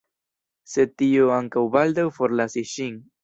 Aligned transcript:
Sed 0.75 0.95
tiu 1.01 1.29
ankaŭ 1.35 1.63
baldaŭ 1.77 2.07
forlasis 2.17 2.73
ŝin. 2.79 2.99